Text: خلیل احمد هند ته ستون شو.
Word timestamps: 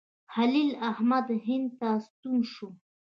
خلیل 0.33 0.69
احمد 0.91 1.27
هند 1.47 1.67
ته 1.79 1.89
ستون 2.05 2.39
شو. 2.53 2.67